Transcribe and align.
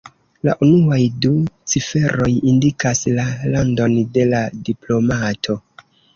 La 0.47 0.53
unuaj 0.67 1.01
du 1.25 1.33
ciferoj 1.73 2.31
indikas 2.53 3.03
la 3.19 3.27
landon 3.53 3.95
de 4.19 4.27
la 4.33 4.43
diplomato. 4.73 5.61